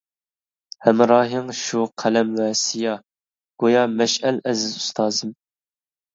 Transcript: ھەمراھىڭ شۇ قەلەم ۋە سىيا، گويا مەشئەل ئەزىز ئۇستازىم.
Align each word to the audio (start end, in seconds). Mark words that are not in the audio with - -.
ھەمراھىڭ 0.85 1.51
شۇ 1.59 1.81
قەلەم 2.05 2.31
ۋە 2.39 2.47
سىيا، 2.63 2.95
گويا 3.67 3.85
مەشئەل 4.01 4.43
ئەزىز 4.49 4.75
ئۇستازىم. 4.81 5.37